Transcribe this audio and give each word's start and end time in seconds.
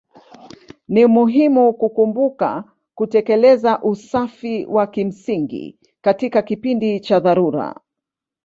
Ni 0.87 1.05
muhimu 1.07 1.73
kukumbuka 1.73 2.63
kutekeleza 2.95 3.81
usafi 3.81 4.65
wa 4.65 4.87
kimsingi 4.87 5.79
katika 6.01 6.41
kipindi 6.41 6.99
cha 6.99 7.19
dharura. 7.19 7.79